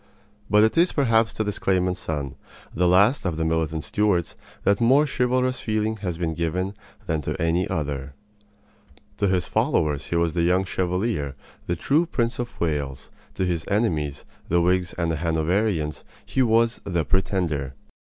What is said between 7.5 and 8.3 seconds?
other.